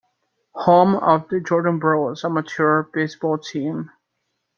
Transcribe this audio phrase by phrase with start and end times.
[0.55, 3.91] Home of the Jordan Brewers amateur baseball team.